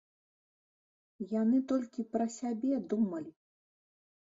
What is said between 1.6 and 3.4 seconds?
толькі пра сябе думалі!